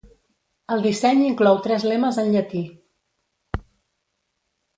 El 0.75 0.79
disseny 0.85 1.21
inclou 1.25 1.59
tres 1.67 1.85
lemes 1.91 2.17
en 2.23 2.33
llatí. 2.37 2.63